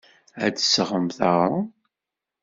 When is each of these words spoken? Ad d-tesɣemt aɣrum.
Ad 0.45 0.51
d-tesɣemt 0.53 1.17
aɣrum. 1.29 1.65